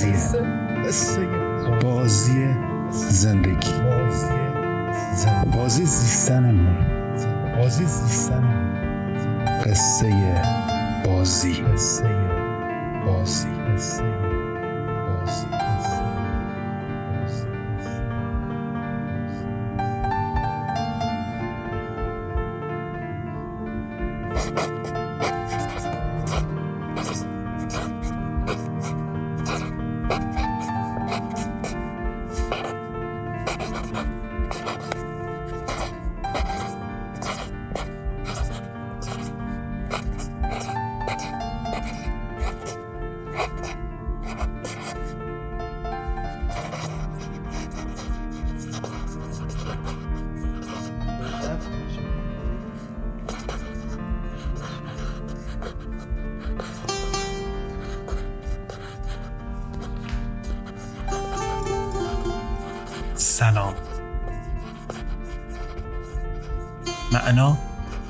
بازیه 0.00 0.48
قصه 0.86 1.28
بازی 1.82 2.56
زندگی. 2.90 3.72
بازی 5.56 5.84
زیستنمون 5.84 6.76
بازی 7.58 7.84
زیستنمون 7.84 8.70
قصه 9.64 10.42
بازی. 11.06 11.52
قصه 11.52 12.08
بازی. 13.06 13.48
قصه 13.74 14.04
بازی. 15.06 15.59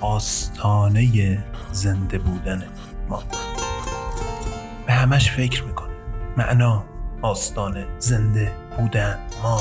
آستانه 0.01 1.45
زنده 1.73 2.19
بودن 2.19 2.65
ما. 3.09 3.23
به 4.87 4.93
همش 4.93 5.31
فکر 5.31 5.65
می‌کنه. 5.65 5.95
معنا 6.37 6.85
آستانه 7.23 7.87
زنده 7.99 8.53
بودن 8.79 9.19
ما. 9.43 9.61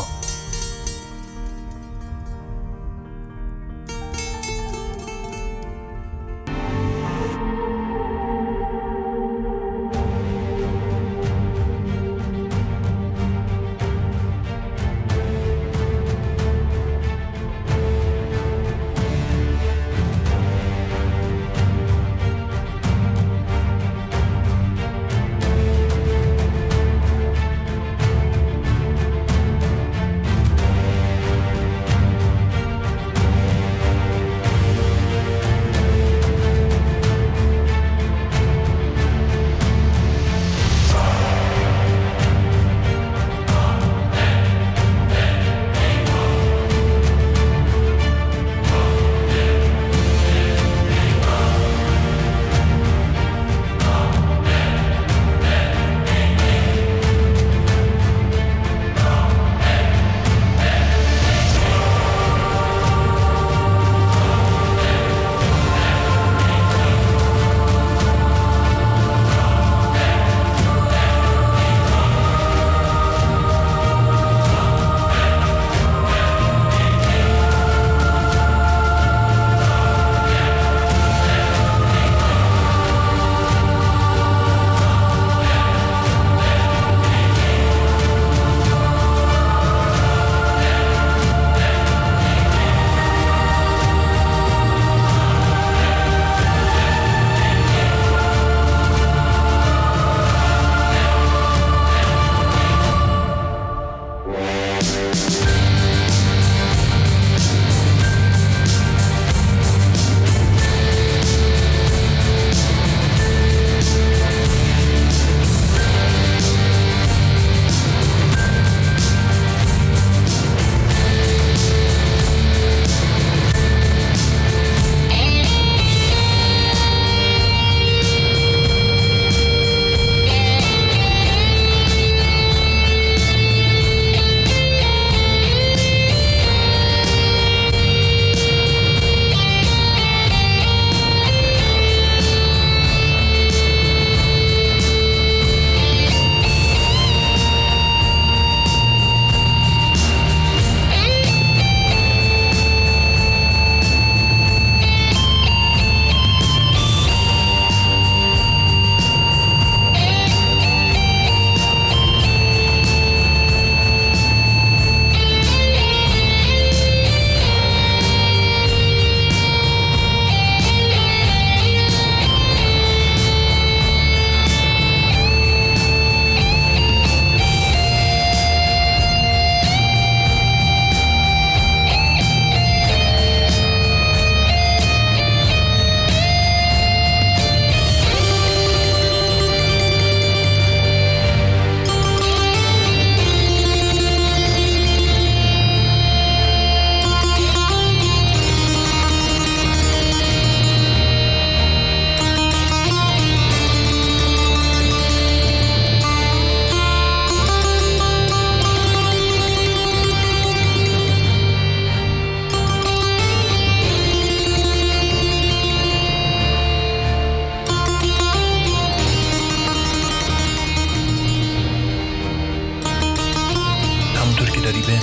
که 224.60 224.66
داری 224.66 224.82
به 224.82 225.00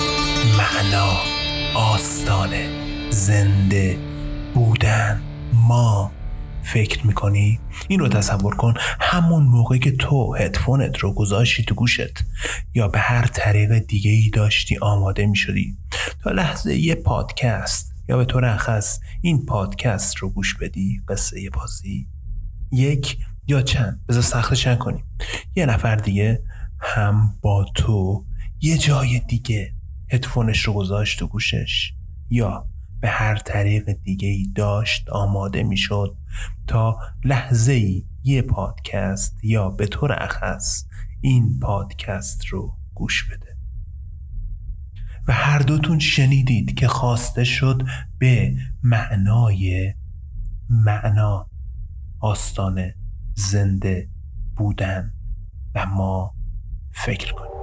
معنا 0.57 1.17
آستانه 1.75 2.69
زنده 3.09 3.97
بودن 4.53 5.21
ما 5.53 6.11
فکر 6.63 7.07
می‌کنی؟ 7.07 7.59
این 7.87 7.99
رو 7.99 8.07
تصور 8.07 8.55
کن 8.55 8.73
همون 8.99 9.43
موقع 9.43 9.77
که 9.77 9.91
تو 9.91 10.35
هدفونت 10.35 10.97
رو 10.97 11.13
گذاشتی 11.13 11.63
تو 11.63 11.75
گوشت 11.75 12.23
یا 12.73 12.87
به 12.87 12.99
هر 12.99 13.25
طریق 13.27 13.77
دیگه 13.77 14.11
ای 14.11 14.29
داشتی 14.29 14.77
آماده 14.77 15.25
می‌شدی. 15.25 15.77
تا 16.23 16.31
لحظه 16.31 16.75
یه 16.75 16.95
پادکست 16.95 17.93
یا 18.09 18.17
به 18.17 18.25
طور 18.25 18.45
اخص 18.45 18.99
این 19.21 19.45
پادکست 19.45 20.17
رو 20.17 20.29
گوش 20.29 20.55
بدی 20.55 21.01
قصه 21.07 21.49
بازی. 21.49 22.07
یک 22.71 23.17
یا 23.47 23.61
چند؟ 23.61 24.05
بذار 24.09 24.21
سختش 24.21 24.67
کنیم 24.67 25.03
یه 25.55 25.65
نفر 25.65 25.95
دیگه 25.95 26.43
هم 26.79 27.35
با 27.41 27.65
تو 27.75 28.26
یه 28.61 28.77
جای 28.77 29.19
دیگه 29.19 29.73
هدفونش 30.11 30.63
رو 30.63 30.73
گذاشت 30.73 31.21
و 31.21 31.27
گوشش. 31.27 31.93
یا 32.29 32.67
به 33.01 33.09
هر 33.09 33.35
طریق 33.35 33.91
دیگه 34.03 34.27
ای 34.27 34.51
داشت 34.55 35.09
آماده 35.09 35.63
می‌شد 35.63 36.17
تا 36.67 36.99
لحظه 37.23 37.71
ای 37.71 38.05
یه 38.23 38.41
پادکست 38.41 39.43
یا 39.43 39.69
به 39.69 39.87
طور 39.87 40.23
اخص 40.23 40.85
این 41.21 41.59
پادکست 41.59 42.45
رو 42.45 42.77
گوش 42.93 43.23
بده. 43.23 43.57
و 45.27 45.33
هر 45.33 45.59
دوتون 45.59 45.99
شنیدید 45.99 46.75
که 46.75 46.87
خواسته 46.87 47.43
شد 47.43 47.83
به 48.19 48.55
معنای 48.83 49.93
معنا 50.69 51.49
آستانه 52.19 52.95
زنده 53.35 54.09
بودن 54.55 55.13
و 55.75 55.85
ما 55.85 56.35
فکر 56.91 57.33
کنیم. 57.33 57.56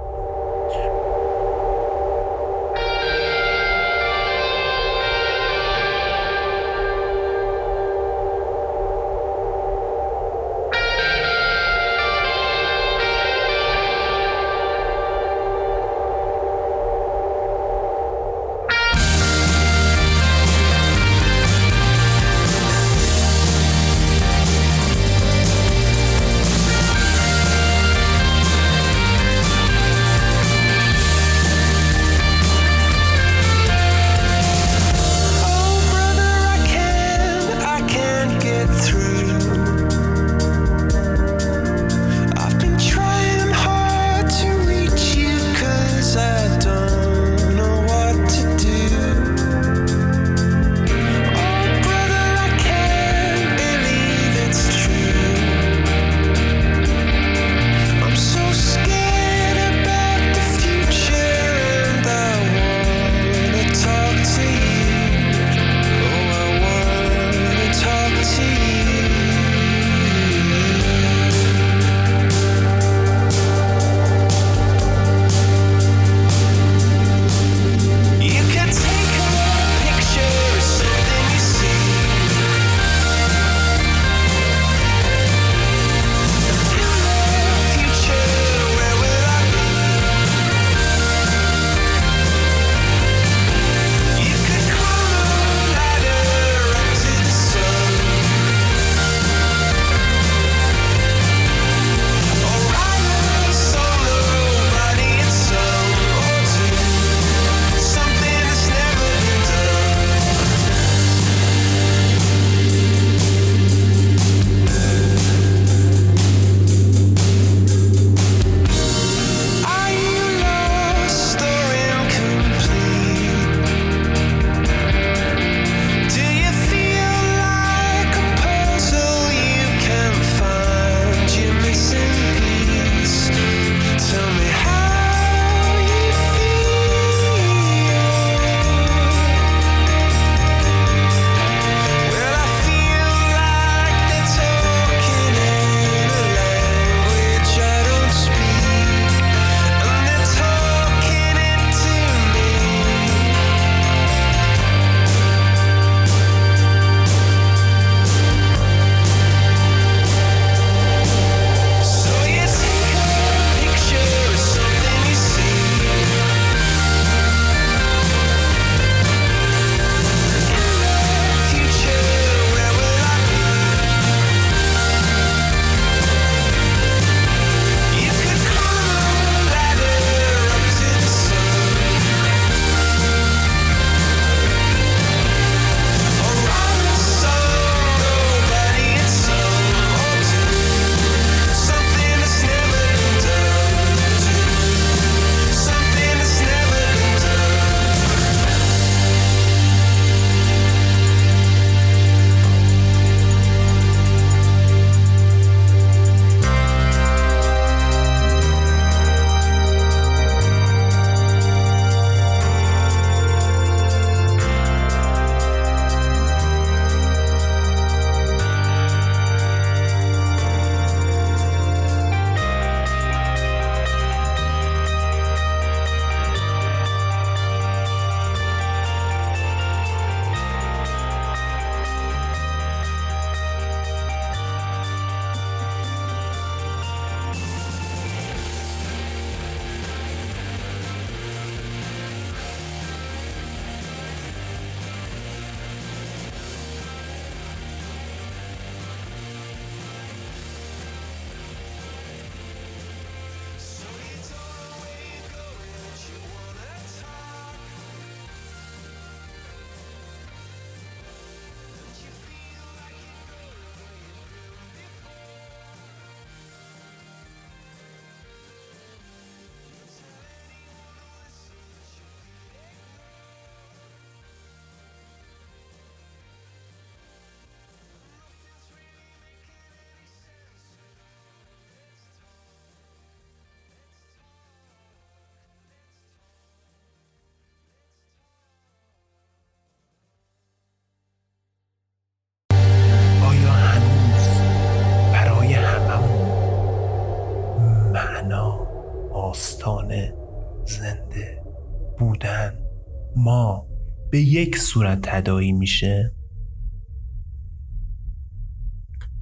ما 303.15 303.67
به 304.11 304.21
یک 304.21 304.57
صورت 304.57 304.99
تدایی 305.01 305.51
میشه؟ 305.51 306.15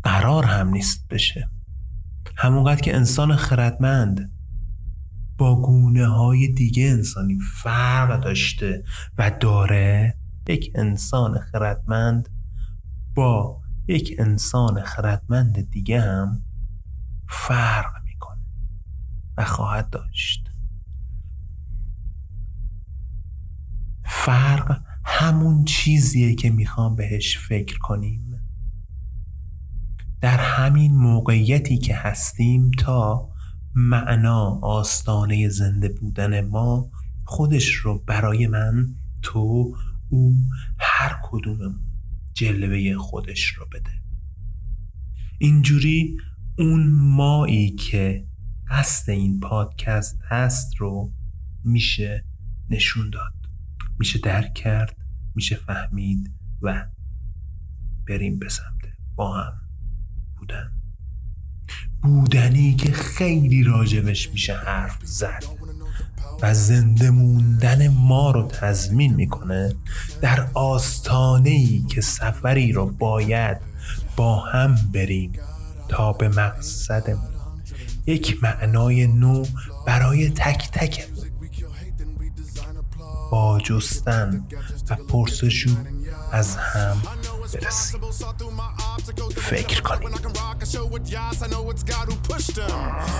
قرار 0.04 0.46
هم 0.46 0.70
نیست 0.70 1.08
بشه. 1.10 1.50
همونقدر 2.38 2.82
که 2.82 2.96
انسان 2.96 3.36
خردمند 3.36 4.32
با 5.38 5.62
گونه 5.62 6.08
های 6.08 6.48
دیگه 6.48 6.90
انسانی 6.90 7.40
فرق 7.62 8.24
داشته 8.24 8.84
و 9.18 9.32
داره 9.40 10.18
یک 10.48 10.72
انسان 10.76 11.40
خردمند 11.40 12.30
با 13.16 13.62
یک 13.88 14.16
انسان 14.20 14.84
خردمند 14.84 15.70
دیگه 15.70 16.02
هم 16.02 16.44
فرق 17.30 18.04
می‌کنه 18.06 18.42
و 19.38 19.46
خواهد 19.46 19.90
داشت. 19.90 20.43
فرق 24.06 24.82
همون 25.06 25.66
چیزیه 25.66 26.36
که 26.36 26.50
می‌خوام 26.50 26.96
بهش 26.96 27.38
فکر 27.38 27.78
کنیم. 27.78 28.40
در 30.22 30.38
همین 30.38 30.96
موقعیتی 30.96 31.78
که 31.78 31.96
هستیم 31.96 32.72
تا 32.72 33.30
معنا 33.76 34.60
آستانه 34.62 35.50
زنده 35.50 35.90
بودن 35.90 36.42
ما 36.48 36.92
خودش 37.26 37.74
رو 37.74 38.04
برای 38.08 38.48
من 38.48 38.96
تو 39.22 39.76
او 40.10 40.36
هر 40.80 41.20
کدوممون 41.24 41.80
جلوه 42.34 42.98
خودش 42.98 43.46
رو 43.46 43.66
بده. 43.66 43.92
اینجوری 45.40 46.18
اون 46.60 46.92
مایی 46.92 47.72
که 47.72 48.28
قصد 48.70 49.10
این 49.10 49.40
پادکست 49.40 50.20
هست 50.30 50.76
رو 50.78 51.14
میشه 51.64 52.26
نشون 52.70 53.10
داد. 53.10 53.43
میشه 54.00 54.20
درک 54.20 54.54
کرد 54.54 54.96
میشه 55.36 55.56
فهمید 55.56 56.32
و 56.62 56.86
بریم 58.08 58.40
به 58.40 58.50
سمت 58.50 58.82
با 59.16 59.34
هم 59.34 59.54
بودن. 60.38 60.72
بودنی 62.04 62.76
که 62.76 62.92
خیلی 62.92 63.64
راجبش 63.64 64.30
میشه 64.30 64.58
حرف 64.58 64.98
زد 65.04 65.44
و 66.42 66.54
زنده 66.54 67.10
موندن 67.10 67.88
ما 67.88 68.32
رو 68.32 68.48
تضمین 68.48 69.14
می‌کنه 69.14 69.76
در 70.22 70.48
آستانه 70.54 71.50
ای 71.50 71.84
که 71.90 72.02
سفری 72.02 72.72
رو 72.72 72.86
باید 72.86 73.58
با 74.18 74.40
هم 74.40 74.76
بریم 74.94 75.32
تا 75.90 76.14
به 76.14 76.30
مقصدمون. 76.30 77.34
یک 78.06 78.44
معنای 78.44 79.08
نو 79.08 79.46
برای 79.86 80.30
تک 80.30 80.72
تک 80.72 81.08
با 83.33 83.61
جستن 83.61 84.47
و 84.91 84.95
پرسجو 84.95 85.71
از 86.33 86.57
هم 86.57 87.03
برسیم 87.55 88.01
فکر 89.37 89.81
کنیم 89.81 90.09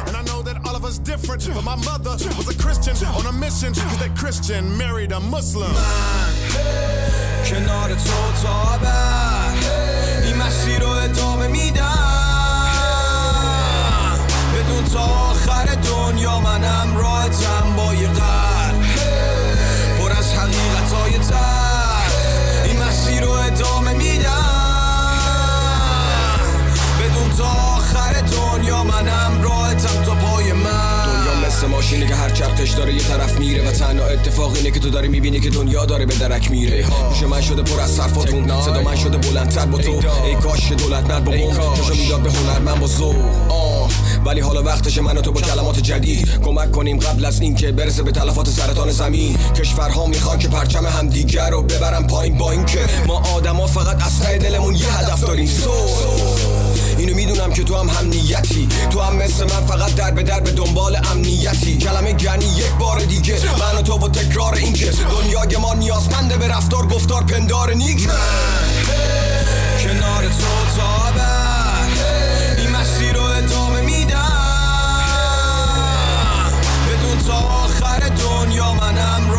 And 0.07 0.17
I 0.17 0.23
know 0.23 0.43
that 0.43 0.57
all 0.67 0.77
of 0.77 0.85
us 0.85 0.99
different, 0.99 1.43
but 1.55 1.65
my 1.65 1.77
mother 1.91 2.15
was 2.39 2.49
a 2.55 2.57
Christian 2.65 2.95
on 3.19 3.27
a 3.27 3.33
mission. 3.33 3.71
Cause 3.75 3.99
that 4.03 4.13
Christian 4.23 4.77
married 4.77 5.13
a 5.13 5.21
Muslim. 5.21 5.75
کنار 7.47 7.89
تو 7.89 8.43
تا 8.43 8.79
این 10.25 10.37
مسیر 10.37 10.81
رو 10.81 10.89
ادامه 10.89 11.47
میدم 11.47 12.32
مثل 31.94 32.06
ماشینی 32.06 32.08
که 32.08 32.16
هر 32.16 32.30
چرخش 32.30 32.72
داره 32.72 32.94
یه 32.94 33.00
طرف 33.00 33.40
میره 33.40 33.68
و 33.68 33.72
تنها 33.72 34.06
اتفاق 34.06 34.54
اینه 34.56 34.72
که 34.72 34.80
تو 34.80 34.90
داری 34.90 35.08
می‌بینی 35.08 35.40
که 35.40 35.50
دنیا 35.50 35.86
داره 35.86 36.06
به 36.06 36.16
درک 36.16 36.52
میره. 36.52 36.86
گوش 37.10 37.24
من 37.24 37.42
شده 37.42 37.62
پر 37.62 37.82
از 37.82 38.00
حرفاتون. 38.00 38.62
صدا 38.62 38.82
من 38.82 38.96
شده 38.96 39.18
بلندتر 39.18 39.66
با 39.66 39.78
تو. 39.78 39.92
ای 40.26 40.36
کاش 40.36 40.72
دولت 40.72 41.10
مرد 41.10 41.24
با 41.24 41.32
کاشو 41.32 41.96
می‌داد 41.96 42.22
به 42.22 42.32
هنر 42.32 42.60
من 42.60 42.80
با 42.80 42.88
ذوق. 42.88 43.16
ولی 44.26 44.40
حالا 44.40 44.64
وقتش 44.64 44.98
من 44.98 45.18
و 45.18 45.22
تو 45.22 45.32
با 45.32 45.42
کلمات 45.42 45.80
جدید 45.80 46.42
کمک 46.46 46.72
کنیم 46.72 47.00
قبل 47.00 47.26
از 47.26 47.42
اینکه 47.42 47.72
برسه 47.72 48.04
به 48.04 48.12
تلفات 48.12 48.50
سرطان 48.50 48.92
زمین. 48.92 49.38
کشورها 49.56 50.06
می‌خوان 50.06 50.40
که 50.40 50.48
پرچم 50.48 50.86
همدیگر 50.86 51.50
رو 51.50 51.62
ببرن 51.62 52.08
پایین 52.08 52.38
با 52.38 52.52
اینکه 52.52 52.80
ما 53.08 53.22
آدما 53.36 53.68
فقط 53.68 54.06
از 54.06 54.20
ته 54.20 54.38
دلمون 54.38 54.76
یه 54.76 54.98
هدف 54.98 55.22
داریم. 55.22 55.48
سو 55.48 55.72
اینو 56.98 57.16
می‌دونم 57.16 57.54
که 57.54 57.64
تو 57.64 57.76
هم 57.76 57.90
هم 57.90 58.08
نیتی 58.08 58.70
تو 58.90 59.02
هم 59.02 59.16
مثل 59.16 59.44
من 59.44 59.68
فقط 59.68 59.96
در 59.96 60.12
به 60.12 60.24
در 60.24 60.40
به 60.40 60.52
دنبال 60.52 61.00
امنیتی. 61.12 61.78
کلمه 61.78 62.14
گنی 62.14 62.46
یک 62.46 62.72
بار 62.80 63.00
دیگه. 63.00 63.34
من 63.60 63.80
و 63.80 63.82
تو 63.82 63.98
با 63.98 64.10
تکرار 64.10 64.54
این 64.54 64.74
که 64.74 64.92
دنیای 64.92 65.58
ما 65.58 65.74
نیازمنده 65.74 66.38
به 66.38 66.48
رفتار 66.48 66.88
گفتار 66.88 67.24
پندار 67.24 67.74
نیک 67.74 68.08
کنار 69.84 70.24
تو 70.24 70.78
تا 70.78 70.94
این 72.58 72.70
مسیر 72.70 73.14
رو 73.14 73.24
ادامه 73.24 73.82
میدم. 73.82 74.20
بدون 76.88 77.24
تا 77.28 77.34
آخر 77.34 78.00
دنیا 78.00 78.74
منم 78.74 79.32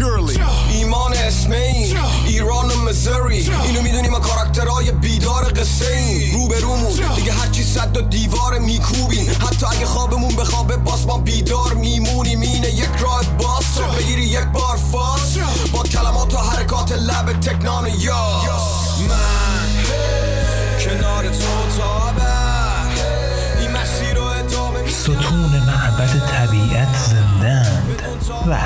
purely. 0.00 0.40
ایمان 0.70 1.12
اسم 1.12 1.52
این 1.52 1.98
ایران 2.26 2.70
و 2.70 2.76
مزری 2.88 3.50
اینو 3.64 3.82
می‌دونی 3.82 4.08
ما 4.08 4.20
کاراکترهای 4.20 4.92
بیدار 4.92 5.44
قصه 5.44 5.94
این 5.94 6.32
رو 6.32 6.48
به 6.48 6.60
رومون 6.60 6.92
دیگه 7.16 7.32
هرچی 7.32 7.64
صد 7.64 7.96
و 7.96 8.00
دیوار 8.00 8.58
میکوبیم. 8.58 9.30
حتی 9.30 9.66
اگه 9.66 9.86
خوابمون 9.86 10.36
بخوابه 10.36 10.76
باز 10.76 11.06
ما 11.06 11.18
بیدار 11.18 11.74
میمونیم. 11.74 12.40
اینه 12.40 12.68
یک 12.68 12.88
راه 13.00 13.22
باز. 13.38 13.64
بگیری 13.98 14.22
یک 14.22 14.44
بار 14.44 14.76
فاز. 14.92 15.38
با 15.72 15.82
کلمات 15.82 16.34
و 16.34 16.38
حرکات 16.38 16.92
لب 16.92 17.40
تکنان 17.40 17.86
یاس 17.86 19.00
من 19.08 19.84
کنار 20.84 21.24
تو 21.24 21.78
تا 21.78 22.10
این 23.60 23.70
مسیر 23.70 24.14
رو 24.14 24.24
ادامه 24.24 24.90
ستون 24.90 25.62
معبد 25.66 26.26
طبیعت 26.30 26.96
زندند 27.10 28.02
و 28.46 28.58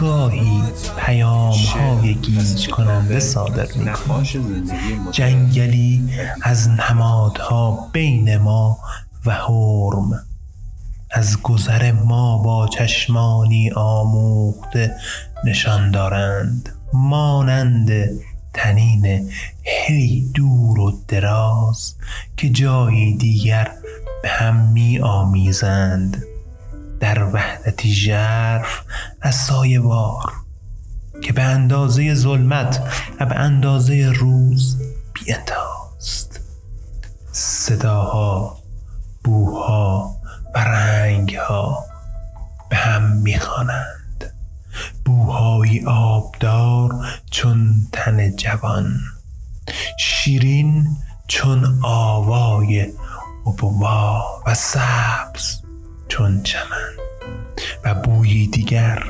گاهی 0.00 0.62
پیام 0.98 1.52
های 1.52 2.14
گیج 2.14 2.68
کننده 2.68 3.20
صادر 3.20 3.66
می 3.76 3.90
جنگلی 5.10 6.10
از 6.42 6.68
نمادها 6.68 7.88
بین 7.92 8.36
ما 8.36 8.78
و 9.26 9.34
حرم. 9.34 10.10
از 11.10 11.42
گذر 11.42 11.92
ما 11.92 12.38
با 12.38 12.68
چشمانی 12.68 13.70
آموخته 13.70 14.94
نشان 15.44 15.90
دارند. 15.90 16.74
مانند 16.92 17.90
تنین 18.54 19.30
هی 19.62 20.30
دور 20.34 20.80
و 20.80 20.98
دراز 21.08 21.94
که 22.36 22.50
جایی 22.50 23.16
دیگر 23.16 23.72
به 24.22 24.28
هم 24.28 24.56
می 24.72 24.98
آمیزند 24.98 26.27
در 27.00 27.24
وحدتی 27.24 27.92
ژرف 27.92 28.82
از 29.20 29.34
سایه 29.34 29.80
بار 29.80 30.32
که 31.22 31.32
به 31.32 31.42
اندازه 31.42 32.14
ظلمت 32.14 32.82
و 33.20 33.26
به 33.26 33.34
اندازه 33.34 34.12
روز 34.16 34.82
بی 35.14 35.32
انتهاست 35.32 36.40
صداها 37.32 38.58
بوها 39.24 40.16
و 40.54 40.58
رنگها 40.58 41.84
به 42.70 42.76
هم 42.76 43.02
می‌خوانند. 43.02 44.34
بوهای 45.04 45.84
آبدار 45.86 46.90
چون 47.30 47.88
تن 47.92 48.36
جوان 48.36 49.00
شیرین 49.98 50.96
چون 51.28 51.78
آوای 51.82 52.92
ابوا 53.46 54.42
و 54.46 54.54
سبز. 54.54 55.67
چون 56.08 56.42
چمن 56.42 56.92
و 57.84 57.94
بویی 57.94 58.46
دیگر 58.46 59.04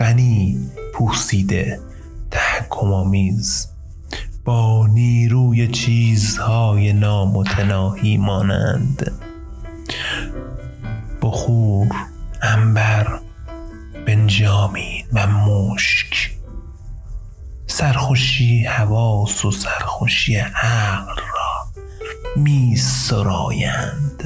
غنی 0.00 0.70
پوسیده 0.94 1.80
تحکمآمیز 2.30 3.68
با 4.44 4.86
نیروی 4.86 5.68
چیزهای 5.68 6.92
نامتناهی 6.92 8.16
مانند 8.16 9.12
بخور 11.22 11.88
انبر 12.42 13.20
بنجامین 14.06 15.04
و 15.12 15.26
مشک 15.26 16.30
سرخوشی 17.66 18.64
حواس 18.64 19.44
و 19.44 19.50
سرخوشی 19.50 20.36
عقل 20.36 21.16
را 21.16 21.82
می 22.36 22.76
سرایند. 22.76 24.24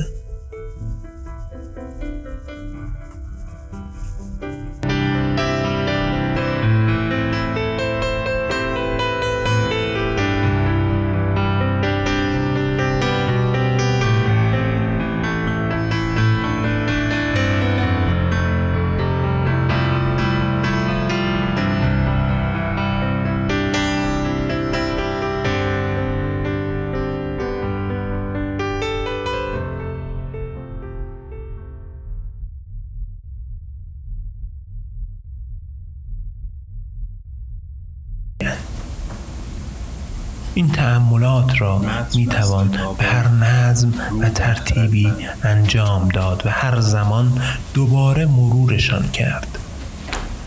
تأملات 41.37 41.61
را 41.61 41.81
می 42.15 42.27
توان 42.27 42.69
به 42.99 43.05
هر 43.05 43.29
نظم 43.29 43.93
و 44.21 44.29
ترتیبی 44.29 45.13
انجام 45.43 46.09
داد 46.09 46.43
و 46.47 46.51
هر 46.51 46.81
زمان 46.81 47.43
دوباره 47.75 48.27
مرورشان 48.27 49.09
کرد. 49.09 49.59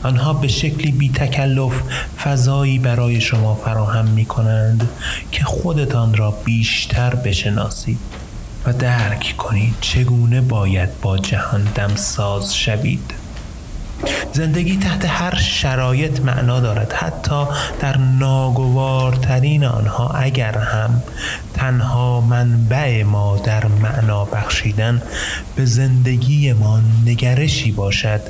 آنها 0.03 0.33
به 0.33 0.47
شکلی 0.47 0.91
بی 0.91 1.09
تکلف 1.09 1.73
فضایی 2.23 2.79
برای 2.79 3.21
شما 3.21 3.55
فراهم 3.55 4.05
می 4.05 4.25
کنند 4.25 4.89
که 5.31 5.43
خودتان 5.43 6.13
را 6.13 6.31
بیشتر 6.31 7.15
بشناسید 7.15 7.99
و 8.65 8.73
درک 8.73 9.35
کنید 9.37 9.75
چگونه 9.81 10.41
باید 10.41 11.01
با 11.01 11.17
جهان 11.17 11.63
دمساز 11.75 12.55
شوید. 12.55 13.13
زندگی 14.33 14.77
تحت 14.77 15.05
هر 15.05 15.35
شرایط 15.35 16.19
معنا 16.19 16.59
دارد. 16.59 16.93
حتی 16.93 17.45
در 17.81 17.97
ناگوارترین 17.97 19.65
آنها 19.65 20.07
اگر 20.07 20.57
هم 20.57 21.03
تنها 21.53 22.21
منبع 22.21 23.03
ما 23.03 23.37
در 23.37 23.67
معنا 23.67 24.25
بخشیدن 24.25 25.01
به 25.55 25.65
زندگی 25.65 26.53
ما 26.53 26.79
نگرشی 27.05 27.71
باشد 27.71 28.21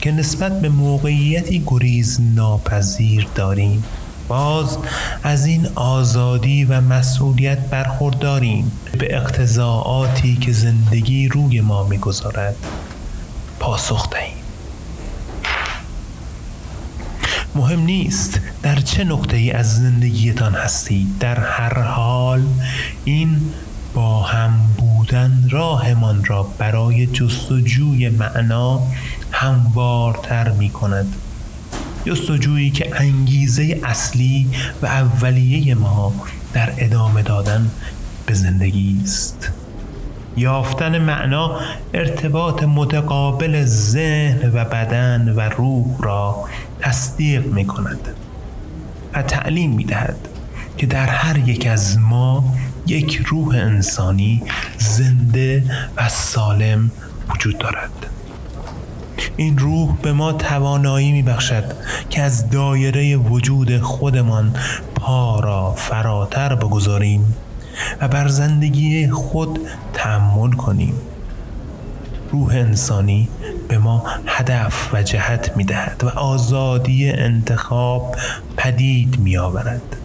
که 0.00 0.12
نسبت 0.12 0.60
به 0.60 0.68
موقعیتی 0.68 1.62
گریز 1.66 2.20
ناپذیر 2.34 3.26
داریم. 3.34 3.84
باز 4.28 4.78
از 5.22 5.46
این 5.46 5.68
آزادی 5.74 6.64
و 6.64 6.80
مسئولیت 6.80 7.58
برخورداریم 7.58 8.72
به 8.98 9.16
اقتضاعاتی 9.16 10.36
که 10.36 10.52
زندگی 10.52 11.28
روی 11.28 11.60
ما 11.60 11.84
می‌گذارد. 11.84 12.56
پاسخ 13.60 14.10
دهیم 14.10 14.41
مهم 17.54 17.80
نیست 17.80 18.40
در 18.62 18.76
چه 18.76 19.04
نقطه 19.04 19.36
ای 19.36 19.50
از 19.50 19.76
زندگیتان 19.76 20.54
هستید 20.54 21.18
در 21.18 21.40
هر 21.40 21.80
حال 21.80 22.42
این 23.04 23.40
با 23.94 24.22
هم 24.22 24.60
بودن 24.78 25.48
راهمان 25.50 26.24
را 26.24 26.42
برای 26.42 27.06
جستجوی 27.06 28.08
معنا 28.08 28.82
هموارتر 29.30 30.50
می 30.50 30.70
کند 30.70 31.14
جستجویی 32.06 32.70
که 32.70 33.00
انگیزه 33.00 33.80
اصلی 33.84 34.48
و 34.82 34.86
اولیه 34.86 35.74
ما 35.74 36.14
در 36.52 36.74
ادامه 36.78 37.22
دادن 37.22 37.70
به 38.26 38.34
زندگی 38.34 39.00
است. 39.04 39.52
یافتن 40.36 40.98
معنا 40.98 41.60
ارتباط 41.94 42.62
متقابل 42.62 43.64
ذهن 43.64 44.50
و 44.54 44.64
بدن 44.64 45.34
و 45.36 45.40
روح 45.40 45.86
را 46.00 46.44
تصدیق 46.80 47.46
می 47.46 47.66
کند 47.66 48.08
و 49.14 49.22
تعلیم 49.22 49.70
می 49.70 49.84
دهد 49.84 50.28
که 50.78 50.86
در 50.86 51.06
هر 51.06 51.38
یک 51.38 51.66
از 51.66 51.98
ما 51.98 52.44
یک 52.86 53.22
روح 53.26 53.54
انسانی 53.54 54.42
زنده 54.78 55.64
و 55.96 56.08
سالم 56.08 56.90
وجود 57.30 57.58
دارد. 57.58 57.90
این 59.36 59.58
روح 59.58 59.96
به 60.02 60.12
ما 60.12 60.32
توانایی 60.32 61.12
می 61.12 61.22
بخشد 61.22 61.64
که 62.10 62.22
از 62.22 62.50
دایره 62.50 63.16
وجود 63.16 63.78
خودمان 63.80 64.54
پا 64.94 65.40
را 65.40 65.72
فراتر 65.72 66.54
بگذاریم. 66.54 67.34
و 68.00 68.08
بر 68.08 68.28
زندگی 68.28 69.10
خود 69.10 69.58
تحمل 69.92 70.50
کنیم. 70.52 70.94
روح 72.32 72.54
انسانی 72.54 73.28
به 73.68 73.78
ما 73.78 74.04
هدف 74.26 74.94
و 74.94 75.02
جهت 75.02 75.56
می 75.56 75.64
دهد 75.64 76.04
و 76.04 76.08
آزادی 76.08 77.10
انتخاب 77.10 78.16
پدید 78.56 79.18
می 79.18 79.36
آورد 79.36 79.96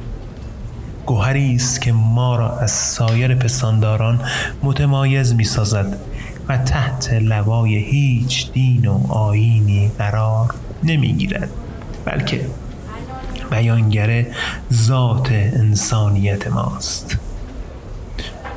گوهری 1.05 1.55
است 1.55 1.81
که 1.81 1.91
ما 1.91 2.35
را 2.35 2.57
از 2.59 2.71
سایر 2.71 3.35
پسانداران 3.35 4.21
متمایز 4.63 5.33
می 5.33 5.43
سازد 5.43 5.97
و 6.47 6.57
تحت 6.57 7.13
لوای 7.13 7.75
هیچ 7.75 8.51
دین 8.51 8.87
و 8.87 9.11
آینی 9.11 9.91
قرار 9.97 10.55
نمی 10.83 11.13
گیرد 11.13 11.49
بلکه 12.05 12.45
بیانگر 13.51 14.25
ذات 14.73 15.31
انسانیت 15.31 16.47
ماست. 16.47 17.17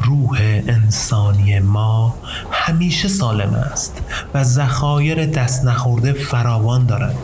روح 0.00 0.40
انسانی 0.66 1.58
ما 1.58 2.14
همیشه 2.50 3.08
سالم 3.08 3.54
است 3.54 4.02
و 4.34 4.44
ذخایر 4.44 5.26
دست 5.26 5.64
نخورده 5.64 6.12
فراوان 6.12 6.86
دارد. 6.86 7.16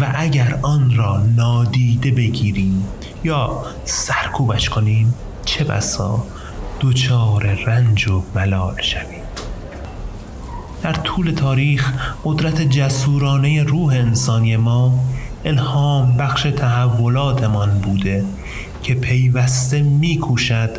و 0.00 0.12
اگر 0.14 0.58
آن 0.62 0.96
را 0.96 1.22
نادیده 1.36 2.10
بگیریم 2.10 2.84
یا 3.24 3.62
سرکوبش 3.84 4.68
کنیم 4.68 5.14
چه 5.44 5.64
بسا 5.64 6.26
دوچار 6.80 7.42
رنج 7.42 8.08
و 8.08 8.22
ملال 8.34 8.82
شویم. 8.82 9.22
در 10.82 10.92
طول 10.92 11.30
تاریخ 11.30 11.92
قدرت 12.24 12.62
جسورانه 12.62 13.62
روح 13.62 13.94
انسانی 13.94 14.56
ما 14.56 14.94
الهام 15.44 16.16
بخش 16.16 16.42
تحولاتمان 16.42 17.78
بوده 17.78 18.24
که 18.82 18.94
پیوسته 18.94 19.82
میکوشد 19.82 20.70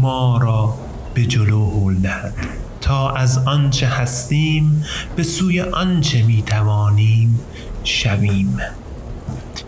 ما 0.00 0.38
را 0.38 0.74
به 1.14 1.26
جلو 1.26 1.70
هل 1.70 1.94
دهد. 1.94 2.34
تا 2.80 3.10
از 3.10 3.38
آنچه 3.38 3.86
هستیم 3.86 4.84
به 5.16 5.22
سوی 5.22 5.60
آنچه 5.60 6.22
می 6.22 6.42
توانیم 6.42 7.40
شویم. 7.84 8.58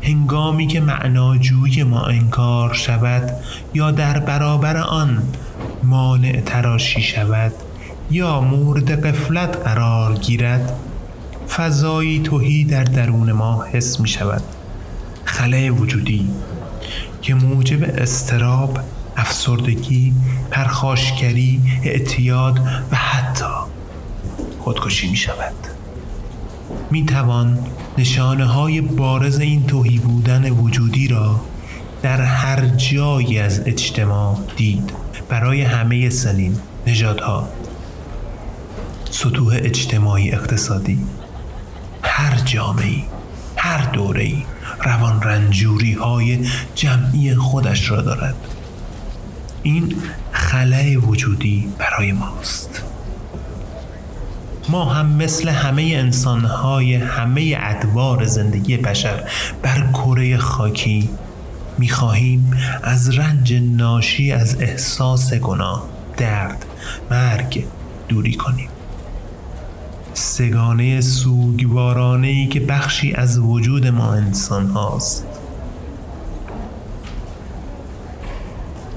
هنگامی 0.03 0.67
که 0.67 0.81
معناجوی 0.81 1.83
ما 1.83 2.07
انکار 2.07 2.75
شود 2.75 3.31
یا 3.75 3.91
در 3.91 4.19
برابر 4.19 4.77
آن 4.77 5.23
مانع 5.83 6.41
تراشی 6.41 7.03
شود 7.03 7.53
یا 8.11 8.41
مورد 8.41 9.07
قفلت 9.07 9.57
قرار 9.57 10.15
گیرد 10.15 10.73
فضایی 11.49 12.21
توهی 12.21 12.65
در 12.65 12.85
درون 12.85 13.33
ما 13.33 13.65
حس 13.65 14.01
می 14.01 14.09
شود 14.09 14.43
خلای 15.25 15.71
وجودی 15.71 16.31
که 17.23 17.35
موجب 17.35 17.83
استراب 17.83 18.79
افسردگی 19.17 20.15
پرخاشگری 20.51 21.61
اعتیاد 21.85 22.59
و 22.93 22.97
حتی 22.97 23.45
خودکشی 24.61 25.11
می 25.11 25.17
شود 25.17 25.55
می 26.91 27.07
توان 27.07 27.59
نشانه 27.99 28.45
های 28.45 28.81
بارز 28.81 29.39
این 29.39 29.67
توهی 29.67 29.99
بودن 29.99 30.51
وجودی 30.51 31.09
را 31.09 31.41
در 32.03 32.21
هر 32.21 32.67
جایی 32.67 33.39
از 33.39 33.61
اجتماع 33.67 34.39
دید. 34.57 34.93
برای 35.29 35.63
همه 35.63 36.11
سنین 36.11 36.57
نژادها 36.87 37.49
سطوح 39.11 39.55
اجتماعی 39.59 40.33
اقتصادی 40.33 40.99
هر 42.03 42.39
جامعه 42.39 43.03
هر 43.57 43.91
دوره 43.91 44.33
روان 44.85 45.23
رنجوری 45.23 45.93
های 45.93 46.47
جمعی 46.75 47.35
خودش 47.35 47.91
را 47.91 48.03
دارد. 48.03 48.56
این 49.67 49.97
خلای 50.33 50.97
وجودی 50.97 51.69
برای 51.79 52.13
ماست. 52.13 52.83
ما 54.69 54.85
هم 54.85 55.07
مثل 55.07 55.49
همه 55.49 55.83
انسانهای 55.83 56.95
همه 56.95 57.57
ادوار 57.61 58.25
زندگی 58.25 58.77
بشر 58.77 59.31
بر 59.63 59.87
کره 59.93 60.37
خاکی 60.37 61.11
می‌خواهیم 61.79 62.51
از 62.83 63.19
رنج 63.19 63.55
ناشی 63.55 64.33
از 64.33 64.61
احساس 64.61 65.35
گناه 65.35 65.89
درد 66.17 66.65
مرگ 67.11 67.65
دوری 68.09 68.35
کنیم. 68.35 68.69
سگانه 70.15 71.01
سوگوارانه 71.01 72.29
ای 72.29 72.47
که 72.47 72.61
بخشی 72.61 73.15
از 73.15 73.39
وجود 73.39 73.87
ما 73.87 74.13
انسان 74.13 74.67
هاست 74.67 75.36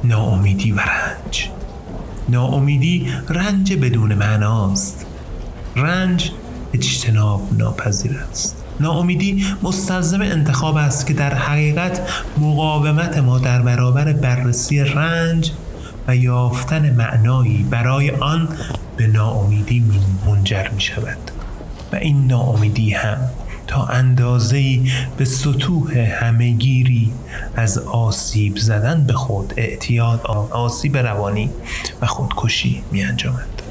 ناامیدی 0.04 0.72
و 0.72 0.80
رنج. 0.80 1.50
ناامیدی 2.30 3.08
رنج 3.30 3.74
بدون 3.74 4.14
معناست. 4.14 5.06
رنج 5.76 6.32
اجتناب 6.74 7.42
ناپذیر 7.58 8.18
است. 8.32 8.64
ناامیدی 8.80 9.46
مستلزم 9.64 10.22
انتخاب 10.22 10.76
است 10.76 11.08
که 11.08 11.14
در 11.14 11.34
حقیقت 11.34 12.02
مقاومت 12.38 13.18
ما 13.18 13.40
در 13.40 13.62
برابر 13.62 14.14
بررسی 14.14 14.80
رنج 14.80 15.52
و 16.08 16.16
یافتن 16.16 16.96
معنایی 16.96 17.66
برای 17.70 18.12
آن 18.12 18.50
به 18.98 19.08
ناامیدی 19.08 19.84
منجر 20.28 20.68
می 20.70 20.82
شود 20.82 21.32
و 21.94 21.96
این 21.96 22.28
ناامیدی 22.28 22.92
هم 22.92 23.18
تا 23.70 23.86
اندازه 23.86 24.80
به 25.18 25.26
سطوح 25.26 25.98
همهگیری 25.98 27.12
از 27.56 27.78
آسیب 27.78 28.58
زدن 28.58 29.04
به 29.04 29.14
خود 29.14 29.54
اعتیاد 29.58 30.22
آسیب 30.52 30.98
روانی 30.98 31.50
و 32.02 32.06
خودکشی 32.06 32.84
می 32.92 33.04
انجامد. 33.04 33.62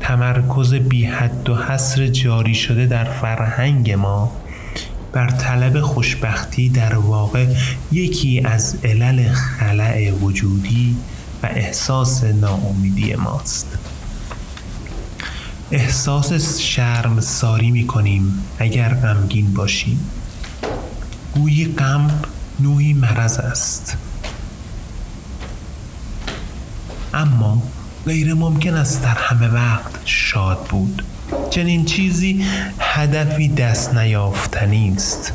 تمرکز 0.00 0.74
بی 0.74 1.04
حد 1.04 1.48
و 1.48 1.56
حصر 1.56 2.06
جاری 2.06 2.54
شده 2.54 2.86
در 2.86 3.04
فرهنگ 3.04 3.92
ما 3.92 4.32
بر 5.12 5.30
طلب 5.30 5.80
خوشبختی 5.80 6.68
در 6.68 6.94
واقع 6.94 7.46
یکی 7.92 8.42
از 8.44 8.76
علل 8.84 9.32
خلع 9.32 10.10
وجودی 10.10 10.96
و 11.42 11.46
احساس 11.46 12.24
ناامیدی 12.24 13.14
ماست 13.14 13.78
احساس 15.72 16.60
شرم 16.60 17.20
ساری 17.20 17.70
می 17.70 17.86
کنیم 17.86 18.42
اگر 18.58 18.94
غمگین 18.94 19.54
باشیم. 19.54 20.10
گویی 21.34 21.64
غم 21.64 22.20
نوعی 22.60 22.92
مرض 22.92 23.38
است. 23.38 23.96
اما 27.14 27.62
غیر 28.06 28.34
ممکن 28.34 28.74
است 28.74 29.02
در 29.02 29.14
همه 29.14 29.48
وقت 29.48 29.90
شاد 30.04 30.66
بود. 30.68 31.04
چنین 31.50 31.84
چیزی 31.84 32.44
هدفی 32.78 33.48
دست 33.48 33.94
نیافتنی 33.94 34.92
است. 34.96 35.32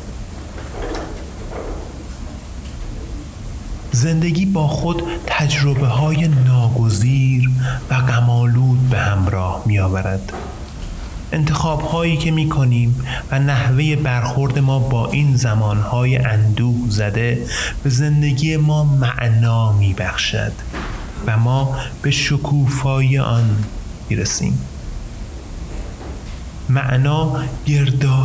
زندگی 3.96 4.46
با 4.46 4.68
خود 4.68 5.02
تجربه 5.26 5.86
های 5.86 6.28
ناگزیر 6.28 7.50
و 7.90 7.94
غمالود 7.94 8.90
به 8.90 8.98
همراه 8.98 9.62
می 9.66 9.78
آورد 9.78 10.32
انتخاب 11.32 11.80
هایی 11.80 12.16
که 12.16 12.30
می 12.30 12.48
کنیم 12.48 13.06
و 13.30 13.38
نحوه 13.38 13.96
برخورد 13.96 14.58
ما 14.58 14.78
با 14.78 15.10
این 15.10 15.36
زمان 15.36 15.80
های 15.80 16.16
اندوه 16.16 16.76
زده 16.88 17.46
به 17.82 17.90
زندگی 17.90 18.56
ما 18.56 18.84
معنا 18.84 19.72
می 19.72 19.94
بخشد 19.94 20.52
و 21.26 21.36
ما 21.36 21.76
به 22.02 22.10
شکوفایی 22.10 23.18
آن 23.18 23.64
می‌رسیم. 24.08 24.58
معنا 26.68 27.44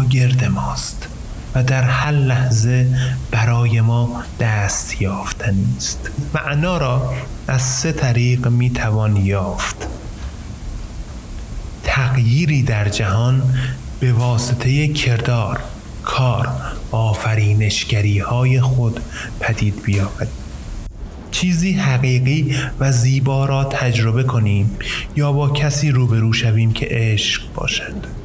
گرد 0.09 0.45
ماست. 0.45 1.07
و 1.55 1.63
در 1.63 1.83
هر 1.83 2.11
لحظه 2.11 2.87
برای 3.31 3.81
ما 3.81 4.23
دست 4.39 5.01
یافتنی 5.01 5.65
است 5.77 6.09
معنا 6.33 6.77
را 6.77 7.13
از 7.47 7.61
سه 7.61 7.91
طریق 7.91 8.47
می 8.47 8.69
توان 8.69 9.15
یافت. 9.17 9.87
تغییری 11.83 12.63
در 12.63 12.89
جهان 12.89 13.41
به 13.99 14.13
واسطه 14.13 14.87
کردار 14.87 15.59
کار 16.03 16.49
آفرینشگری 16.91 18.19
های 18.19 18.61
خود 18.61 18.99
پدید 19.39 19.83
بیاورد 19.83 20.27
چیزی 21.31 21.73
حقیقی 21.73 22.55
و 22.79 22.91
زیبا 22.91 23.45
را 23.45 23.63
تجربه 23.63 24.23
کنیم 24.23 24.77
یا 25.15 25.31
با 25.31 25.49
کسی 25.49 25.91
روبرو 25.91 26.33
شویم 26.33 26.73
که 26.73 26.87
عشق 26.89 27.53
باشد. 27.53 28.20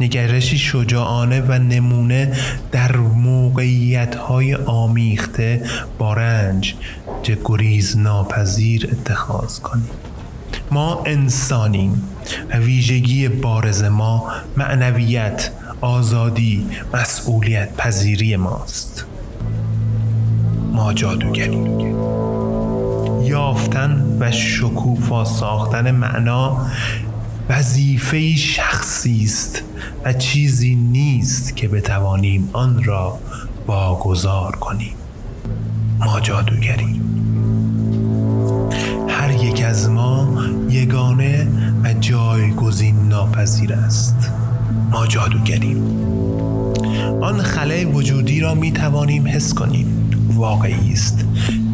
نگرشی 0.00 0.58
شجاعانه 0.58 1.40
و 1.40 1.52
نمونه 1.52 2.32
در 2.72 2.96
موقعیت 2.96 4.14
های 4.14 4.54
آمیخته 4.54 5.62
با 5.98 6.14
رنج 6.14 6.74
چه 7.22 7.38
گریز 7.44 7.96
ناپذیر 7.96 8.88
اتخاذ 8.92 9.58
کنیم. 9.58 9.90
ما 10.70 11.02
انسانیم 11.06 12.02
و 12.50 12.56
ویژگی 12.56 13.28
بارز 13.28 13.82
ما 13.82 14.32
معنویت 14.56 15.50
آزادی 15.80 16.66
مسئولیت 16.94 17.76
پذیری 17.76 18.36
ماست. 18.36 19.04
ما 20.72 20.92
جادوگریم. 20.92 21.96
یافتن 23.26 24.16
و 24.20 24.32
شکوفا 24.32 25.24
ساختن 25.24 25.90
معنا 25.90 26.66
وظیفه 27.48 28.36
شخصی 28.36 29.24
است 29.24 29.62
و 30.04 30.12
چیزی 30.12 30.74
نیست 30.74 31.56
که 31.56 31.68
بتوانیم 31.68 32.50
آن 32.52 32.84
را 32.84 33.18
واگذار 33.66 34.56
کنیم. 34.56 34.94
ما 35.98 36.20
جادوگریم. 36.20 37.02
هر 39.08 39.30
یک 39.44 39.62
از 39.62 39.90
ما 39.90 40.44
یگانه 40.70 41.48
و 41.84 41.92
جایگزین 41.92 43.08
ناپذیر 43.08 43.72
است. 43.72 44.30
ما 44.90 45.06
جادوگریم. 45.06 45.82
آن 47.20 47.42
خلای 47.42 47.84
وجودی 47.84 48.40
را 48.40 48.54
می 48.54 48.72
توانیم 48.72 49.26
حس 49.26 49.54
کنیم. 49.54 50.15
واقعی 50.36 50.92
است 50.92 51.24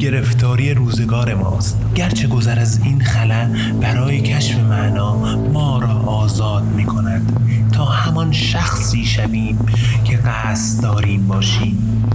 گرفتاری 0.01 0.75
روزگار 0.75 1.35
ماست. 1.35 1.79
گرچه 1.95 2.29
گذر 2.29 2.59
از 2.59 2.81
این 2.85 3.01
خلا 3.01 3.51
برای 3.81 4.21
کشف 4.21 4.59
معنا 4.59 5.37
ما 5.37 5.79
را 5.79 5.89
آزاد 5.89 6.63
می 6.63 6.85
کند 6.85 7.43
تا 7.73 7.85
همان 7.85 8.33
شخصی 8.33 9.05
شویم 9.05 9.59
که 10.05 10.17
قصد 10.17 10.83
داریم 10.83 11.27
باشیم. 11.27 12.09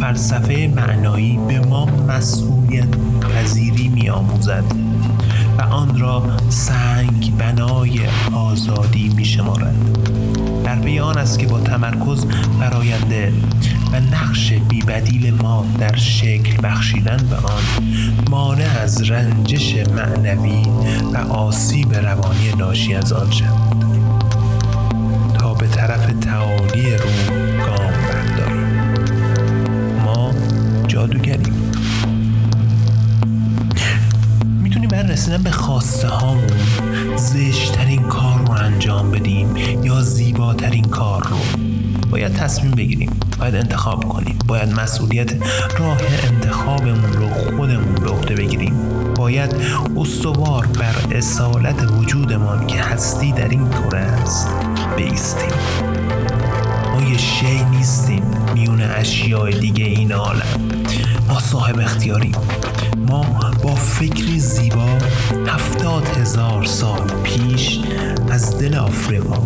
فلسفه 0.00 0.72
معنایی 0.76 1.38
به 1.48 1.60
ما 1.60 1.86
مسئولیت 1.86 2.96
پذیری 3.20 3.88
می 3.88 4.08
آموزد 4.08 4.64
و 5.58 5.62
آن 5.62 5.98
را 5.98 6.22
سنگ 6.48 7.36
بنای 7.38 8.00
آزادی 8.32 9.08
می 9.08 9.24
شمارد 9.24 9.74
در 10.66 10.78
پی 10.78 10.98
آن 10.98 11.18
است 11.18 11.38
که 11.38 11.46
با 11.46 11.60
تمرکز 11.60 12.26
بر 12.60 12.74
آینده 12.74 13.32
و 13.92 14.00
نقش 14.00 14.52
بیبدیل 14.52 15.34
ما 15.34 15.66
در 15.78 15.96
شکل 15.96 16.62
بخشیدن 16.62 17.16
به 17.16 17.36
آن 17.36 17.62
مانع 18.30 18.78
از 18.82 19.10
رنجش 19.10 19.74
معنوی 19.76 20.62
و 21.12 21.32
آسیب 21.32 21.94
روانی 21.94 22.52
ناشی 22.58 22.94
از 22.94 23.12
آن 23.12 23.30
شد 23.30 23.44
تا 25.38 25.54
به 25.54 25.66
طرف 25.66 26.06
تعالی 26.20 26.96
رو 26.96 27.08
گام 27.66 27.92
برداریم. 28.08 28.66
ما 30.04 30.32
جادوگریم. 30.88 31.72
می‌تونیم 34.62 34.88
بر 34.88 35.02
رسیدن 35.02 35.42
به 35.42 35.50
خواسته 35.50 36.08
هامون 36.08 36.46
زشترین 37.16 38.02
کار 38.02 38.38
رو 38.46 38.50
انجام 38.50 39.10
بدیم. 39.10 39.35
یا 39.82 40.00
زیباترین 40.00 40.84
کار 40.84 41.22
رو 41.30 41.36
باید 42.10 42.32
تصمیم 42.32 42.70
بگیریم 42.70 43.20
باید 43.38 43.54
انتخاب 43.54 44.08
کنیم 44.08 44.38
باید 44.46 44.80
مسئولیت 44.80 45.32
راه 45.78 45.98
انتخابمون 46.32 47.12
رو 47.12 47.28
خودمون 47.28 47.94
به 47.94 48.10
عهده 48.10 48.34
بگیریم. 48.34 48.74
باید 49.16 49.54
استوار 49.96 50.66
بر 50.66 51.16
اصالت 51.16 51.90
وجودمان 51.90 52.66
که 52.66 52.78
هستی 52.78 53.32
در 53.32 53.48
این 53.48 53.70
کره 53.70 53.98
است 53.98 54.48
بیستیم. 54.96 55.52
ما 56.94 57.02
یه 57.02 57.18
شی 57.18 57.64
نیستیم 57.64 58.22
میون 58.54 58.80
اشیاء 58.80 59.50
دیگه 59.50 59.84
این 59.84 60.12
عالم. 60.12 60.75
ما 61.28 61.40
صاحب 61.40 61.78
اختیاریم 61.78 62.32
ما 63.08 63.26
با 63.62 63.74
فکری 63.74 64.40
زیبا 64.40 64.88
هفتاد 65.46 66.08
هزار 66.08 66.64
سال 66.64 67.08
پیش 67.24 67.80
از 68.30 68.58
دل 68.58 68.74
آفریقا 68.74 69.38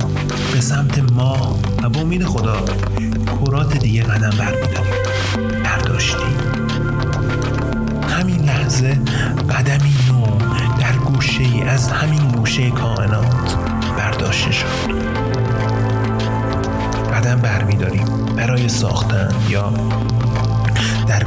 به 0.52 0.60
سمت 0.60 1.12
ماه 1.12 1.58
و 1.82 1.88
با 1.88 2.00
امید 2.00 2.24
خدا 2.24 2.56
کرات 3.44 3.76
دیگه 3.76 4.02
قدم 4.02 4.30
برمیداریم. 4.30 4.94
برداشتیم. 5.64 6.36
همین 8.08 8.44
لحظه 8.44 8.98
قدمی 9.50 9.94
نو 10.08 10.38
در 10.80 10.92
گوشه 10.92 11.42
ای 11.42 11.62
از 11.62 11.92
همین 11.92 12.28
گوشه 12.28 12.70
کائنات 12.70 13.56
برداشته 13.98 14.52
شد. 14.52 14.66
قدم 17.14 17.36
برمیداریم 17.36 18.06
برای 18.36 18.68
ساختن 18.68 19.28
یا 19.48 19.72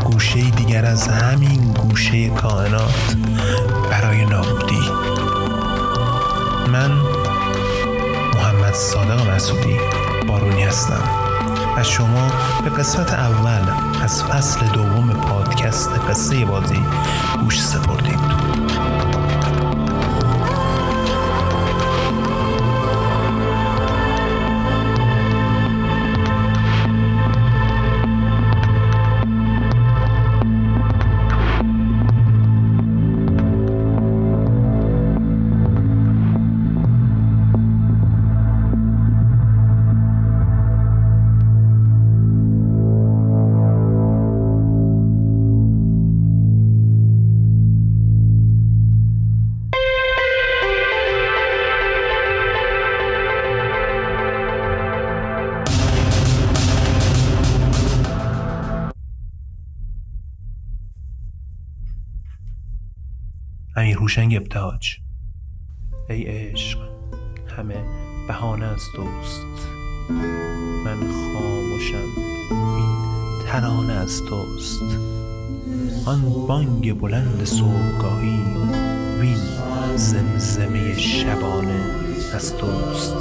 گوشه 0.04 0.42
دیگر 0.42 0.86
از 0.86 1.08
همین 1.08 1.74
گوشه 1.74 2.30
کائنات 2.30 3.18
برای 3.92 4.26
نابودی 4.26 4.90
من 6.72 6.92
محمد 8.36 8.74
صادق 8.74 9.30
مسعودی 9.30 9.78
بارونی 10.28 10.64
هستم 10.64 11.04
و 11.78 11.84
شما 11.84 12.28
به 12.64 12.70
قسمت 12.70 13.14
اول 13.14 13.62
از 14.04 14.24
فصل 14.24 14.66
دوم 14.66 15.10
پادکست 15.10 15.90
قصه 15.90 16.46
بازی 16.46 16.86
گوش 17.42 17.62
سپردید. 17.62 18.23
هوشنگ 64.04 64.36
ابتهاج. 64.36 64.98
ای 66.10 66.24
عشق 66.24 66.80
همه 67.58 67.86
بهانه 68.28 68.66
از 68.66 68.82
توست. 68.96 69.68
من 70.86 70.98
خاموشم 71.12 72.22
این 72.78 72.96
ترانه 73.48 73.94
از 73.94 74.22
توست. 74.30 74.98
آن 76.06 76.22
بانگ 76.48 77.00
بلند 77.00 77.44
صبحگاهی 77.44 78.44
وین 79.20 79.38
زمزمه 79.96 80.98
شبانه 80.98 81.86
از 82.34 82.58
توست. 82.58 83.16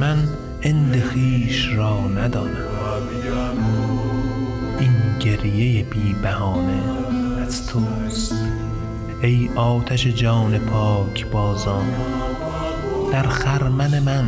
من 0.00 0.28
اند 0.62 1.00
خویش 1.04 1.68
را 1.68 2.08
ندانم. 2.08 3.91
گریه 5.24 5.82
بی 5.82 6.14
بهانه 6.22 6.82
از 7.42 7.66
توست. 7.66 8.34
ای 9.22 9.50
آتش 9.56 10.06
جان 10.06 10.58
پاک 10.58 11.26
بازان 11.26 11.84
در 13.12 13.22
خرمن 13.22 13.98
من 13.98 14.24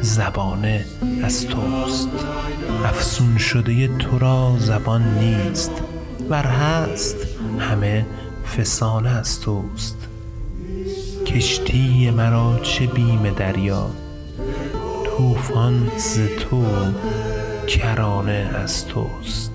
زبانه 0.00 0.84
از 1.22 1.46
توست. 1.46 2.08
افسون 2.84 3.38
شده 3.38 3.88
تو 3.98 4.18
را 4.18 4.56
زبان 4.58 5.18
نیست 5.18 5.72
ور 6.30 6.46
هست 6.46 7.16
همه 7.58 8.06
فسانه 8.56 9.10
از 9.10 9.40
توست. 9.40 9.96
کشتی 11.26 12.10
مرا 12.10 12.58
چه 12.62 12.86
بیم 12.86 13.34
دریا 13.36 13.90
طوفان 15.04 15.90
ز 15.96 16.18
تو 16.18 16.64
کرانه 17.66 18.50
از 18.54 18.86
توست. 18.86 19.53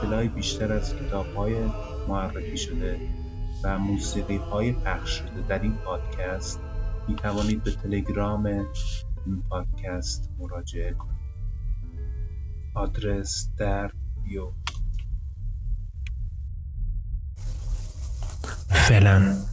شما 0.00 0.10
برای 0.10 0.26
اطلاع 0.26 0.36
بیشتر 0.36 0.72
از 0.72 0.96
کتاب 0.96 1.34
های 1.34 1.56
معرفی 2.08 2.56
شده 2.56 3.00
و 3.64 3.78
موسیقی 3.78 4.36
های 4.36 4.72
پخش 4.72 5.10
شده 5.10 5.46
در 5.48 5.62
این 5.62 5.74
پادکست 5.74 6.60
می 7.08 7.14
توانید 7.14 7.64
به 7.64 7.70
تلگرام 7.70 8.46
این 9.26 9.42
پادکست 9.50 10.30
مراجعه 10.38 10.92
کنید. 10.92 11.20
آدرس 12.74 13.48
در 13.58 13.90
بیو. 14.24 14.52
فعلا. 18.68 19.49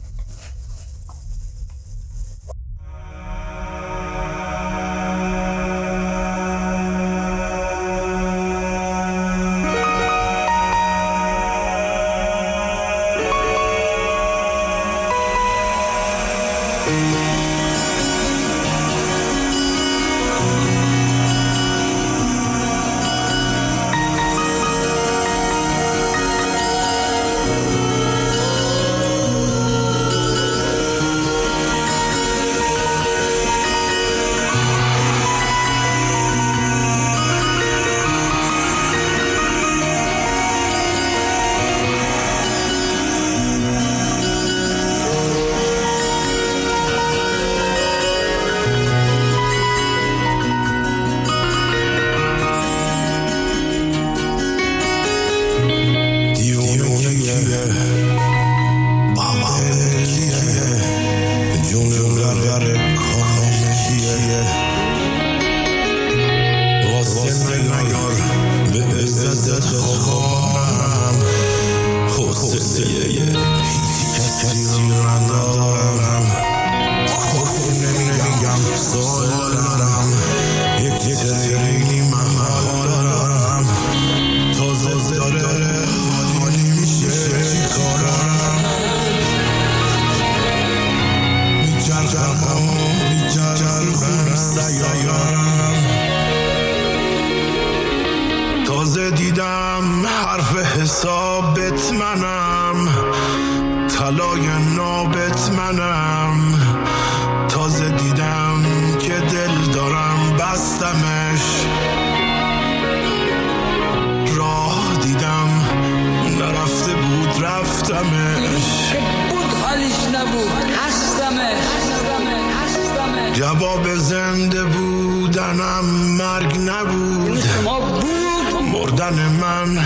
مردن 128.87 129.27
من 129.27 129.85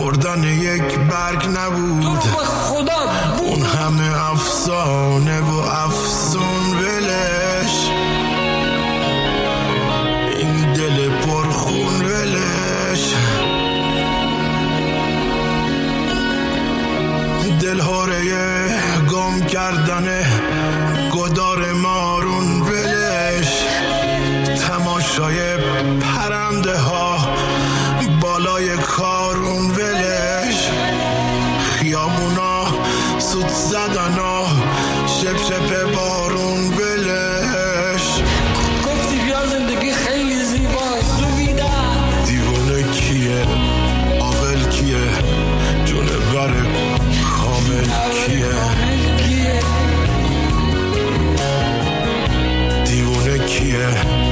مردن 0.00 0.44
یک 0.44 0.98
برگ 0.98 1.46
نبود. 1.46 2.22
اون 3.38 3.62
همه 3.62 4.30
افسانه 4.30 5.40
و 5.40 5.54
افسون 5.54 6.78
ولش. 6.78 7.90
این 10.38 10.72
دل 10.72 11.08
پرخون 11.08 12.04
ولش. 12.04 13.14
دل 17.60 17.80
گم 19.12 19.46
کردن 19.46 20.24
گدار 21.12 21.72
مارون 21.72 22.60
ولش. 22.60 23.62
تماشای 24.68 25.56
پرنده 26.00 26.78
ها 26.78 27.07
زدن 33.48 34.12
ها 34.12 34.46
شپ 35.06 35.36
شپ 35.36 35.92
بارون 35.94 36.68
ولش. 36.68 38.22
گفتی 38.86 39.18
بیا 39.24 39.46
زندگی 39.46 39.92
خیلی 39.92 40.44
زیباست 40.44 41.20
دویدم 41.20 42.24
دیوانه 42.26 42.82
کیه؟ 42.92 43.44
عاقل 44.20 44.64
کیه؟ 44.70 45.08
جونور 45.84 46.52
کامل 47.36 47.84
کیه؟ 48.26 48.54
کیه؟ 49.16 49.60
دیوانه 52.84 53.38
کیه؟ 53.46 54.27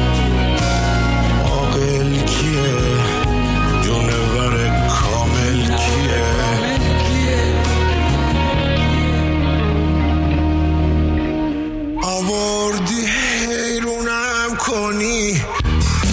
آوردی؟ 12.17 13.07
حیرونم 13.07 14.57
کنی؟ 14.59 15.33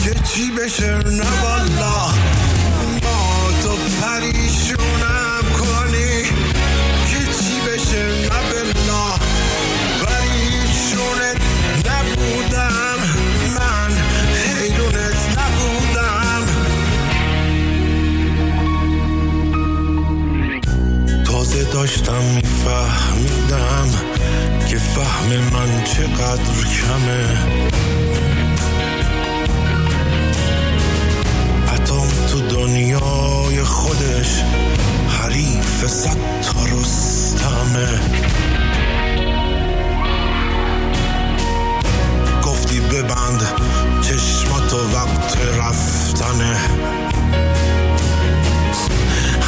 که 0.03 0.13
چی 0.33 0.51
بشه؟ 0.51 0.97
نه 0.97 1.41
والا 1.43 1.97
ما 3.03 3.49
تو 3.63 3.69
پریشونم 4.01 5.43
کنی. 5.59 6.23
که 7.09 7.19
چی 7.39 7.55
بشه؟ 7.67 8.05
نه 8.21 8.39
بلا 8.49 9.05
پریشونت 10.05 11.41
نبودم 11.85 12.99
من. 13.55 13.91
حیرونت 14.35 15.19
نبودم. 15.37 16.43
تازه 21.25 21.63
داشتم 21.63 22.41
فهم 24.95 25.29
من 25.53 25.83
چقدر 25.83 26.63
کمه. 26.63 27.37
اتم 31.73 32.07
تو 32.31 32.39
دنیای 32.39 33.63
خودش 33.63 34.43
حریف 35.21 35.85
صد 35.87 36.17
تا 36.41 36.65
رستمه. 36.65 37.99
گفتی 42.43 42.79
ببند 42.79 43.43
چشماتو 44.01 44.77
وقت 44.77 45.37
رفتنه. 45.59 46.57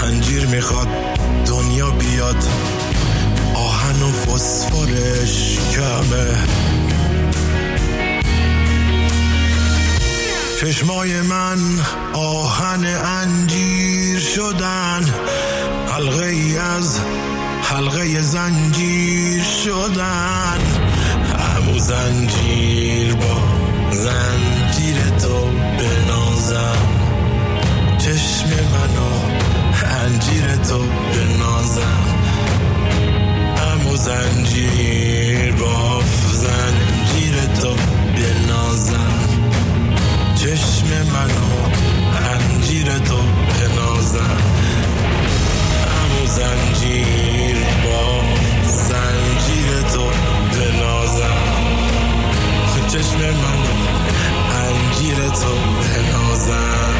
انجیر 0.04 0.46
می‌خواد 0.46 0.88
دنیا 1.46 1.90
بیاد. 1.90 2.44
و 4.06 4.12
فسفرش 4.12 5.60
کمه. 5.72 6.38
چشمای 10.62 11.22
من 11.22 11.60
آهن 12.14 12.86
انجیر 12.86 14.20
شدن. 14.20 15.14
حلقه 15.88 16.26
ای 16.26 16.58
از 16.58 17.00
حلقه 17.64 18.22
زنجیر 18.22 19.44
شدن. 19.44 20.60
همو 21.40 21.80
زنجیر 21.80 23.14
با 23.14 23.38
زنجیر 23.92 24.98
تو 25.22 25.50
بنازم. 25.80 26.88
چشم 27.98 28.50
منو 28.50 29.12
انجیر 29.86 30.56
تو 30.56 30.80
بنازم. 31.14 32.15
همو 33.96 34.04
زنجیر 34.04 35.52
با 35.52 36.02
زنجیر 36.32 37.36
تو 37.62 37.76
بنازم. 38.16 39.30
چشم 40.36 40.88
منو 41.14 41.48
انجیر 42.32 42.86
تو 42.86 43.18
بنازم. 43.50 44.38
همو 45.92 46.26
زنجیر 46.28 47.56
با 47.84 48.22
زنجیر 48.68 49.82
تو 49.94 50.04
بنازم. 50.52 51.38
چشم 52.88 53.20
منو 53.20 53.76
انجیر 54.56 55.16
تو 55.16 55.56
بنازم. 55.82 56.96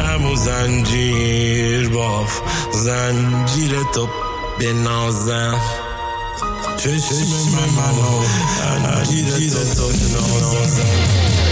همو 0.00 0.36
زنجیر 0.36 1.88
باف 1.88 2.40
زنجیر 2.72 3.72
تو 3.94 4.27
بنازم 4.60 5.60
چشم 6.76 7.24
منو 7.76 8.22
انجیر 8.88 9.26
تو 9.76 9.88
بنازم 9.88 11.47